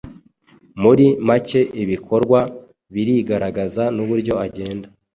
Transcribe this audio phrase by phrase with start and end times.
[0.81, 2.39] muri make ibikorwa
[2.93, 4.87] birigaragaza n’uburyo agenda